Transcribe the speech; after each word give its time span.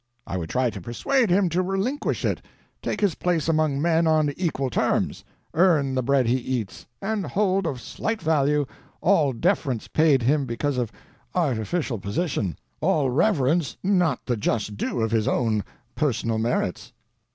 I 0.25 0.35
would 0.35 0.49
try 0.49 0.71
to 0.71 0.81
persuade 0.81 1.29
him 1.29 1.47
to 1.49 1.61
relinquish 1.61 2.25
it, 2.25 2.41
take 2.81 3.01
his 3.01 3.13
place 3.13 3.47
among 3.47 3.79
men 3.79 4.07
on 4.07 4.33
equal 4.35 4.71
terms, 4.71 5.23
earn 5.53 5.93
the 5.93 6.01
bread 6.01 6.25
he 6.25 6.37
eats, 6.37 6.87
and 7.03 7.23
hold 7.23 7.67
of 7.67 7.79
slight 7.79 8.19
value 8.19 8.65
all 8.99 9.31
deference 9.31 9.87
paid 9.87 10.23
him 10.23 10.47
because 10.47 10.79
of 10.79 10.91
artificial 11.35 11.99
position, 11.99 12.57
all 12.79 13.11
reverence 13.11 13.77
not 13.83 14.25
the 14.25 14.37
just 14.37 14.75
due 14.75 15.01
of 15.01 15.11
his 15.11 15.27
own 15.27 15.63
personal 15.93 16.39
merits." 16.39 16.93